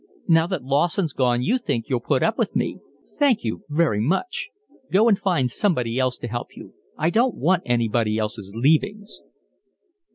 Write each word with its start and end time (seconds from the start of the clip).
"Now 0.27 0.47
that 0.47 0.63
Lawson's 0.63 1.13
gone 1.13 1.43
you 1.43 1.59
think 1.59 1.87
you'll 1.87 1.99
put 1.99 2.23
up 2.23 2.35
with 2.35 2.55
me. 2.55 2.79
Thank 3.19 3.43
you 3.43 3.63
very 3.69 3.99
much. 4.01 4.49
Go 4.91 5.07
and 5.07 5.15
find 5.15 5.47
somebody 5.47 5.99
else 5.99 6.17
to 6.17 6.27
help 6.27 6.55
you. 6.57 6.73
I 6.97 7.11
don't 7.11 7.35
want 7.35 7.61
anybody 7.67 8.17
else's 8.17 8.51
leavings." 8.55 9.21